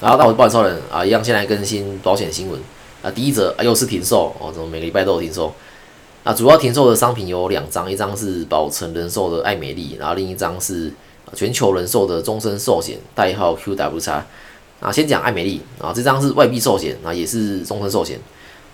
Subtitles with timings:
[0.00, 2.60] 然后大伙保险超人啊，一样先来更新保险新闻
[3.02, 3.10] 啊。
[3.10, 5.54] 第一则啊，又是停售哦，怎么每个礼拜都有停售？
[6.24, 10.92] 啊，主要停售的商品有两张，一张是保诚人寿的爱美丽，然后另一张是
[11.34, 14.22] 全球人寿的终身寿险，代号 QWX。
[14.80, 18.18] 啊，先讲爱美丽啊，这张是外币寿险啊，也是终身寿险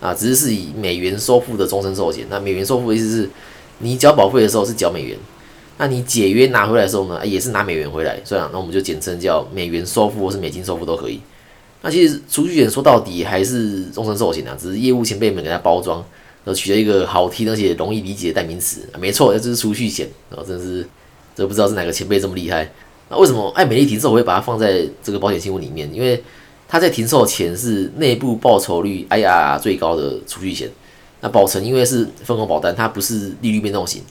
[0.00, 2.26] 啊，只是是以美元收付的终身寿险。
[2.28, 3.30] 那美元收付的意思是，
[3.78, 5.16] 你缴保费的时候是缴美元。
[5.80, 11.18] 那你解约拿回来的时候呢，也是拿美元回来，所以那我们就简称叫美元收付或是美金收付都可以。
[11.80, 15.96] 那其实储蓄险说到底还是终身寿险啊，只是业务前辈们给它包装，
[16.44, 18.86] 然后取了一个好听而且容易理解的代名词。
[18.98, 20.86] 没错，这是储蓄险，然后真是
[21.34, 22.70] 这不知道是哪个前辈这么厉害。
[23.08, 25.90] 那为什么爱美丽停售我会把它放在这个保险新闻里面？
[25.94, 26.22] 因为
[26.68, 30.70] 它在停售前是内部报酬率 IRR 最高的储蓄险。
[31.22, 34.02] 那保诚因为是分红保单，它不是利率变动型。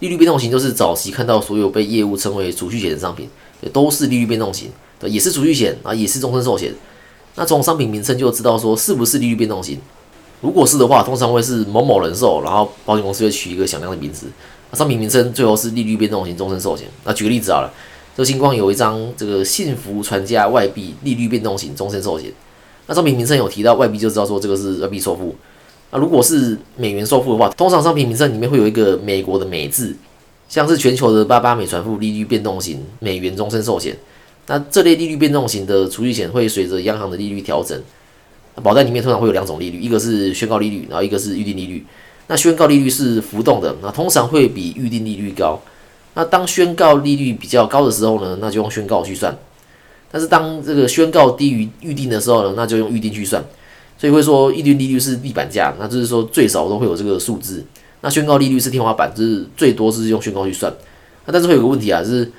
[0.00, 3.28] 利率变动型就是早期看到所有被业务称为储蓄险的商品，
[3.72, 6.74] 都是利率变动型，对，也是储蓄险啊，也是终身寿险。
[7.36, 9.78] 那从商品名称就知道说是不是利率变动型。
[10.42, 14.26] 如果是的话，通常会是某某人寿，然后保险公司会取一个响亮的名字。
[14.72, 16.86] 商品名称最后是利率变动型终身寿险。
[17.04, 17.72] 那举个例子好了，
[18.14, 22.30] 这星光有一张这个幸福传家外币利率变动型终身寿险。
[22.86, 25.34] 那商品名称有提到外币，就知道说这个是外币收付。
[25.90, 29.96] 那如果是美元收付的话，通常商品名称里面会有一个美国的美字，
[30.48, 33.96] 像是全球的八八美传付利率变动型美元终身寿险。
[34.48, 37.80] 那这类利率变动型的储蓄险会随着央行的利率调整，
[38.62, 41.84] 保单里面通常会有两种利率，一个是宣告利率，然后一个是预定利率。
[42.28, 45.60] 那宣告利率是浮动的，那通常会比预定利率高。
[46.14, 49.32] 那当宣告利率比较高的时候呢，那就用宣告去算；
[50.10, 53.44] 但是当这个宣告低于预定的时候呢，那就用预定去算。
[53.98, 57.64] 所以会说预定利率是地板价，那就是说最少都会有这个数字。
[58.02, 60.72] 那宣告利率是天花板，就是最多是用宣告去算。
[61.24, 62.30] 那但是会有个问题啊，就是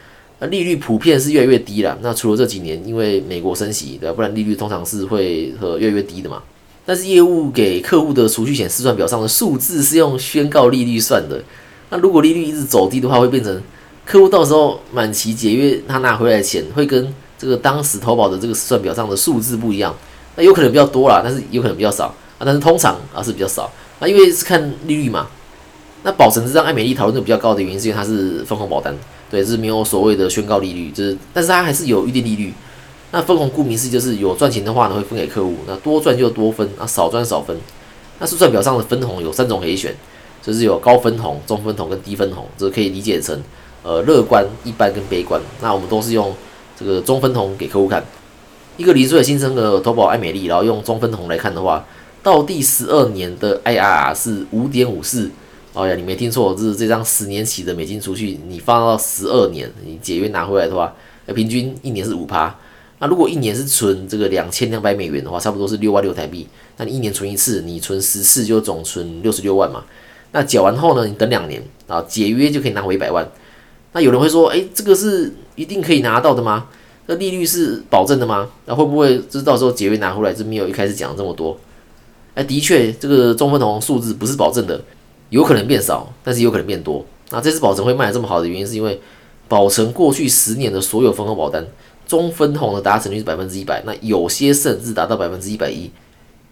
[0.49, 1.97] 利率普遍是越来越低了。
[2.01, 4.15] 那除了这几年因为美国升息，对吧？
[4.15, 6.43] 不然利率通常是会和越来越低的嘛。
[6.85, 11.43] 但是业务给客户的储蓄险试算表上的数字是用宣告利率算的。
[11.89, 13.61] 那如果利率一直走低的话，会变成
[14.05, 19.93] 客户到时候满期解约，他拿回来的钱会跟这个当时投保的这个试算表上的数字不一样。
[20.37, 22.05] 那有可能比较多啦，但是有可能比较少
[22.37, 22.45] 啊。
[22.45, 25.27] 但是通常啊是比较少啊，因为是看利率嘛。
[26.03, 28.95] 那保诚这张爱美丽讨论度比较高的原因，是因为它是分红保单，
[29.29, 32.53] 对，是没有所谓的宣告利率，就是，但是它还是有预定利率。
[33.11, 37.57] 那分红顾名思义就是有赚钱的话呢，会分给客户，那多赚就多分，啊少赚少分。
[38.19, 39.93] 那试算表上的分红有三种可以选，
[40.41, 43.41] 就是有高分红、中分红跟低分红，这可以理解成
[43.81, 45.41] 呃乐观、一般跟悲观。
[45.61, 46.33] 那我们都是用
[46.79, 48.03] 这个中分红给客户看。
[48.77, 51.83] 一个离税新生的投保爱美丽，然后用中分红来看的话，
[52.21, 55.29] 到第十二年的 IRR 是五点五四。
[55.73, 60.93] 哎呀，你没听错，这是这张十年期的美金储蓄，你放到十二年，你解约拿回来的话，
[61.25, 62.55] 那平均一年是五趴。
[62.99, 66.47] 那如果一年是存这个两千两百美元的话，差不多是六万六台币。
[66.77, 69.83] 那你一年存一次，你存十次就总存六十六万嘛。
[70.31, 73.27] 那缴完后呢，你等两年啊，解约就可以拿回一百万。
[73.93, 76.67] 那有人会说，哎，这个是一定可以拿到的吗？
[77.07, 78.47] 那利率是保证的吗？
[78.65, 81.57] 那会不会就是到时候解约拿回来就没有一开始讲这么多？
[82.35, 84.79] 哎，的确，这个中分红数字不是保证的，
[85.29, 87.03] 有可能变少，但是有可能变多。
[87.31, 89.01] 那这次保存会卖的这么好的原因，是因为
[89.47, 91.65] 保诚过去十年的所有分红保单
[92.05, 95.89] 中分红的达成率是百分之一百，那有些甚至达到百分之一百一。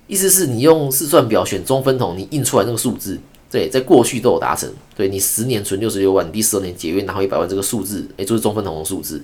[0.07, 3.19] 意思是你用试算表选中分红，你印出来那个数字，
[3.51, 4.69] 对，在过去都有达成。
[4.95, 9.21] 对你十年存六十六万，第十二年解约拿回一百万，这个数字，哎，就是中分红的数字。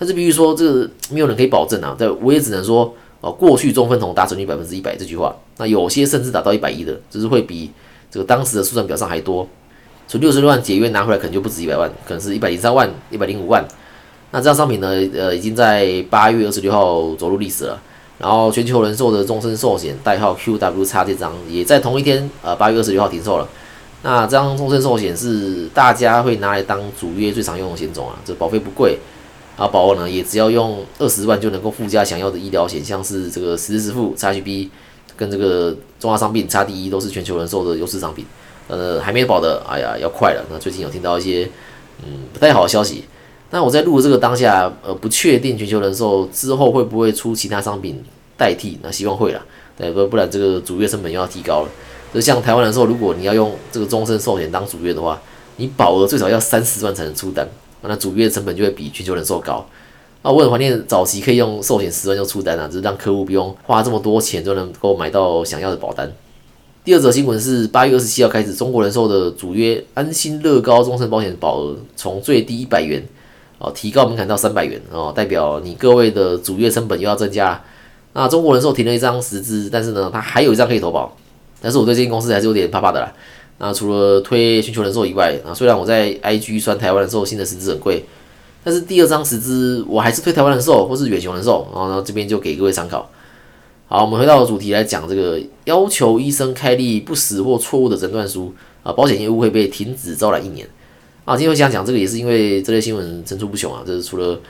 [0.00, 1.94] 但是，比如说，这个没有人可以保证啊。
[1.98, 7.70] 对，我也只能说，哦，过去中分红达成率百分之一百这句话，那有些甚至达到一百一的，就是会比
[8.10, 9.46] 这个当时的速算表上还多。
[10.08, 13.62] 从六十六万解约拿回来，可能就不止一百万，可能是一百零三万、一百零五万。
[14.30, 17.78] 那这张商品呢，呃，已经在八月二十六号走入历史了。
[18.18, 23.46] 然后，全球人寿的终身寿险代号 QWX 这张也在同一天，呃，八月二十六号停售了。
[24.02, 28.98] 那这张终身寿险是大家会拿来当主约最常用的险种啊，这保费不贵。
[29.60, 34.70] 啊，保额呢也只要用二十万就能够附加想要的医疗险，像是这个实支付、x H B
[35.18, 38.24] 跟这个重大伤病、x D 一都是全球人寿的优势商品。
[38.68, 40.42] 呃，还没保的，哎呀，要快了。
[40.50, 41.46] 那最近有听到一些
[42.02, 43.04] 嗯不太好的消息。
[43.50, 48.02] 那我在录这个当下，呃，不确定全球人寿之后会不会出其他商品
[48.38, 48.78] 代替。
[48.82, 49.42] 那希望会了，
[49.76, 50.06] 对不？
[50.06, 51.68] 不然这个主业成本又要提高了。
[52.14, 55.20] 就像台湾人寿，如果你要用这个终身寿险当主业的话，
[55.56, 57.46] 你保额最少要三十万才能出单。
[57.82, 59.64] 那主约成本就会比全球人寿高。
[60.22, 66.12] 那我很怀念早期可以用寿险十万就出单啊，就是让客户不用花这么多钱就能够买到想要的保单。
[66.84, 73.02] 第二则新闻是八月二十七号开始，中国人寿的主约安心乐高终身保险保额从最低一百元
[73.58, 77.62] 哦，提高门槛到三百元哦，代表你各位的主月成本又要增加。
[78.12, 81.14] 那中国人寿停了一张十支，但是呢，它还有一张可以投保。
[81.62, 83.12] 但是我对这间公司还是有点怕怕的啦。
[83.62, 88.02] 那除了推全球人寿以外，啊，虽然我在 IG 算台湾人寿新的十支很贵，
[88.64, 91.68] 但是第二张十支我还是推台湾人寿或是远雄人寿。
[91.70, 93.10] 然后呢，这边就给各位参考。
[93.86, 98.50] 好，我们回到主题来讲这个要求医生开立不实或错误的诊断书
[98.82, 100.66] 啊，保险业务会被停止招揽一年。
[101.26, 104.40] 啊，今天我想讲这个也是因为这类新闻层出不穷啊，就是除了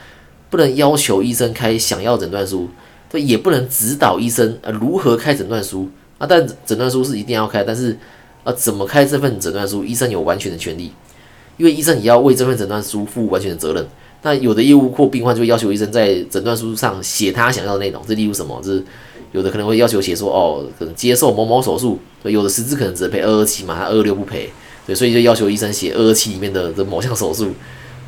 [0.49, 2.69] 不能要求医生开想要诊断书。
[3.11, 7.99] 对，也不能指导医生呃如何开诊断书啊，但诊断书是一定要开，但是
[8.45, 10.93] 啊怎么开这份诊断书，医生有完全的权利，
[11.57, 13.87] 因为医生也要为这份诊断书负完全的责任。
[14.23, 18.61] 那有的业务或病患就会要求医生在诊断书上写他想要的内容，这例如什么？
[18.63, 18.85] 就是
[19.33, 24.51] 有的可能会要求写说哦，可能接受某某手术，有的实质可能只赔二二七嘛，他二二六不赔，
[24.87, 27.49] 对，所以就要求医生写二二七里面的的某项手术。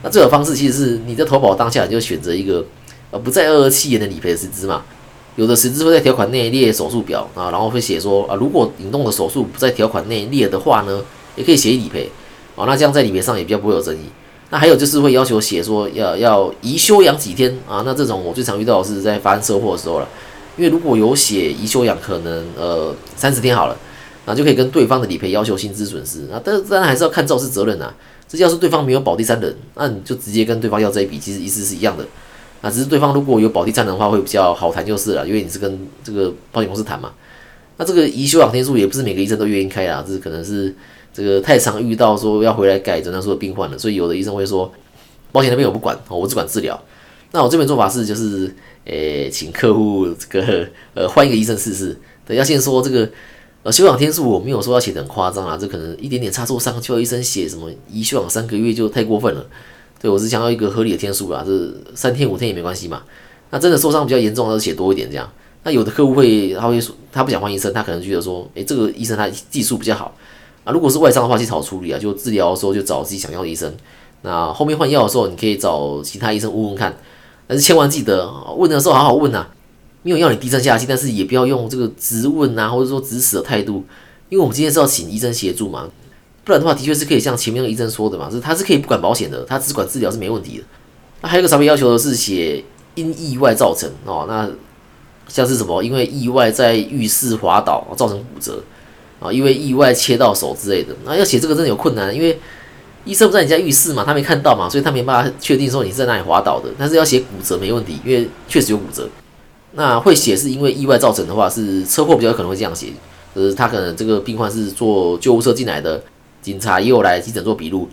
[0.02, 2.64] 那这个方式其实是你在投保当下你就选择一个。
[3.12, 4.82] 呃，不在二二七元的理赔的实质嘛？
[5.36, 11.02] 有的实质会在条款内列手术表啊，然后会写说啊，如果引动的手术不在条款内列的话呢，
[11.36, 12.10] 也可以协议理赔
[12.54, 12.64] 啊。
[12.66, 14.00] 那这样在理赔上也比较不会有争议。
[14.50, 17.82] 那还有就是会要求写说要要宜休养几天啊？
[17.86, 20.08] 那这种我最常遇到的是在发生车祸的时候了，
[20.58, 23.76] 因为如果有写宜休养，可能呃三十天好了，
[24.26, 26.38] 那就可以跟对方的理赔要求薪资损失啊。
[26.44, 27.94] 但当然还是要看肇事责任啊。
[28.28, 32.06] 这要是对方没有保第三人，那你就直接跟对方要这一笔，其实意思是一样的。
[32.62, 37.12] 啊，只是对方如果有保地站的话，会比较好谈就是了，因为你是跟这个保险公司谈嘛。
[37.76, 40.74] 那这个宜休养天数也不是每个医生都愿意开啊，这可能是
[41.12, 44.72] 这个太常遇到说要回来改诊断书的病患了，所以有的医生会说，
[45.32, 46.80] 保险那边我不管，我只管治疗。
[47.32, 48.54] 那我这边做法是就是，
[48.84, 51.98] 诶，请客户这个呃换一个医生试试。
[52.24, 53.10] 等下先说这个
[53.64, 59.44] 呃休养天数，我没有说要写的很夸张啊，这可能一点点差错上就要医生写什么一休养三个月就太过分了。
[60.02, 63.02] 对，我是想要一个合理的天数啦，是三天五天也没关系嘛。
[63.50, 65.30] 那真的受伤比较严重，要写多一点这样。
[65.62, 70.12] 那有的客户会，他会说他不想换医生，他可能觉得说，诶，这个医生他技术比较好
[70.64, 70.72] 啊。
[70.72, 73.72] 如果是外伤的话，去好处理啊，就治疗的时候就找自己想要的医生。
[74.22, 76.96] 那后面换药的时候，你可以找其他医生问问看。
[77.46, 79.46] 但是千万记得问的时候好好问呐，
[80.02, 83.84] 没有要你低声下气，但是也不要用这个直问啊，或者说直死的态度，
[84.30, 85.88] 因为我们今天是要请医生协助嘛。
[86.44, 90.64] 不然的话，的确是可以像前面那个医生说的嘛，是他是可以不管保险的，他只管治疗是没问题的。
[91.20, 92.64] 那还有个常被要求的是写
[92.96, 94.50] 因意外造成哦，那
[95.28, 95.80] 像是什么？
[95.82, 98.60] 因为意外在浴室滑倒造成骨折
[99.20, 100.92] 啊，因为意外切到手之类的。
[101.04, 102.36] 那要写这个真的有困难，因为
[103.04, 106.68] 医生不在你家浴室嘛，他没看到嘛，所以他没办法确定说你是在哪里滑倒的。
[106.76, 109.08] 但是要写骨折没问题，因为确实有骨折。
[109.74, 112.88] 那会写是因为意外造成的话，是车祸比较可能会这样写，
[113.34, 116.02] 就是他可能这个病患是坐救护车进来的。
[116.42, 117.88] 警察也有来急诊做笔录，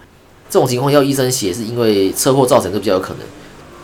[0.49, 3.19] 这种情况要医生写，是因为车祸造成的比较有可能，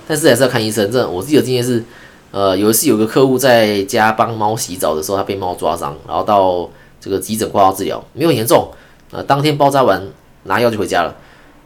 [0.07, 0.91] 但是还是要看医生。
[0.91, 1.83] 这我自己的经验是，
[2.31, 6.67] 呃，有一次有个客户在家帮猫洗澡的时候，他被猫抓伤，然后到
[6.99, 8.71] 这个急诊挂号治疗，没有严重，
[9.11, 10.01] 呃，当天包扎完
[10.45, 11.15] 拿药就回家了。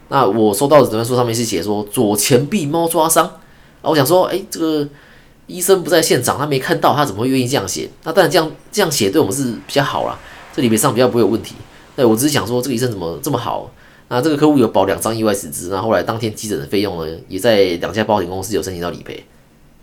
[0.10, 4.86] 那我收到的诊断书上面是写说左前臂猫抓伤，啊，我想说，哎，这个
[5.48, 7.90] 医生不在现场，他没看到，他怎么会愿意这样写？
[8.04, 10.19] 那当然这样这样写对我们是比较好啦，
[10.54, 11.56] 这里面上比较不会有问题。
[12.00, 13.69] 对，我只是想说，这个医生怎么这么好？
[14.07, 19.22] 那这个客户有保两张意外死支，那后来当天急诊的费用呢，也在两家保险公司有申请到理赔。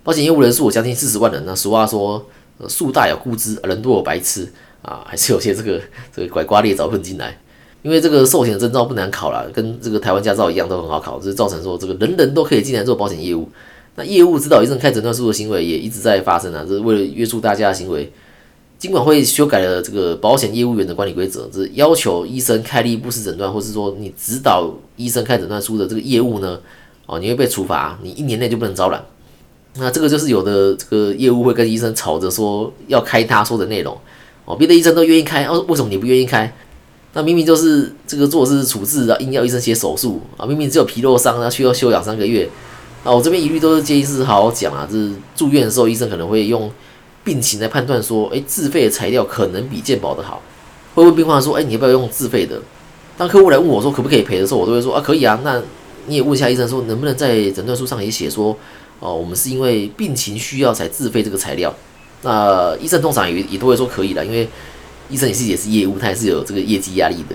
[0.02, 2.24] 保险业务人数我将近四十万人，那俗话说，
[2.70, 5.78] 树大有枯枝，人多有白痴啊，还是有些这个
[6.10, 7.38] 这个拐瓜裂枣混进来。
[7.82, 13.46] 因为这个寿险的证照不难考啦，跟这个台湾驾照一样都很好考，就是造成说这个人人都可以进来做保险业务。
[13.96, 18.10] 那业务指导医生开诊断书的行为也一直在发生啊，这是为了约束大家的行为。
[18.78, 26.60] 尽管会修改了这个保险业务员的管理规则，是要求医生开立不实诊断，或是说你指导医生开诊断书的这个业务呢，
[27.06, 29.02] 哦，你会被处罚，你一年内就不能招揽。
[29.78, 33.96] 那这个就是有的这个业务会跟医生吵着说要开他说的内容，
[34.44, 36.52] 哦，别的医生都愿意开，哦，为什么你不愿意开？
[37.14, 42.46] 那明明就是这个做事处置啊，硬要医生写手术啊，明明只有皮肉伤，那需要休养三个月。
[43.02, 46.70] 啊，我这边一律都是建议是好好讲啊，就是住院的时候医生可能会用。
[47.26, 50.40] 病情来判断说，诶，自费的材料可能比健保的好。
[50.94, 52.62] 会问病患说，诶，你要不要用自费的？
[53.18, 55.40] 当客户来问我说可不可以赔的时候，我都会说啊，可以啊。
[55.42, 55.60] 那
[56.06, 58.56] 你也问一下医生说，能不能在诊断书上也写说，
[59.00, 61.74] 哦，我们是因为病情需要才自费这个材料。
[62.22, 64.48] 那医生通常也也都会说可以的，因为
[65.10, 67.34] 医生也是也是业务，他也是有这个业绩压力的。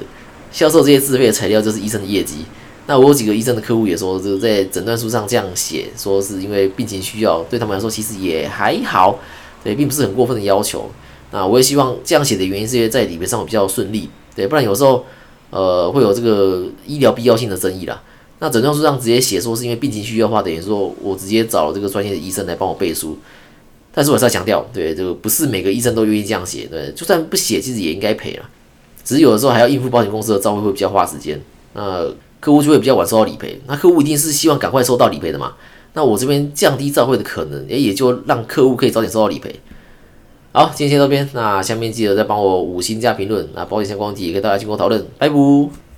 [0.51, 2.45] 销售这些自费的材料就是医生的业绩。
[2.87, 9.19] 那我有几个医生的客户也说，就在诊断书上这样写，说是因为病情需要，对他们来说其实也还好。
[9.63, 10.89] 对，并不是很过分的要求。
[11.31, 14.09] 那我也希望这样写的原因是因为在理赔上会比较顺利。
[14.35, 15.05] 对，不然有时候
[15.49, 18.01] 呃会有这个医疗必要性的争议啦。
[18.39, 23.17] 那诊断书上直接写说是因为病情需要的话，等于说我直接找这个专业的医生来帮我背书。
[23.93, 28.49] 但是我是要强调，对，这个不是每个医生都愿意这样写，对，就算不写，其实也应该赔了。
[29.03, 31.39] 只是有的时候还要应付保险公司的召会，会比较花时间。
[31.73, 32.05] 那
[32.39, 33.59] 客户就会比较晚收到理赔。
[33.67, 35.53] 那客户一定是希望赶快收到理赔的嘛？
[35.93, 39.53] 那我这边降低召会的可能，也也就让客户可以早点收到理赔。
[40.53, 43.47] 好，今天先到这边，那下面记得再帮我五星加评论。
[43.53, 45.90] 那保险相关问题也跟大家进行讨论，拜拜。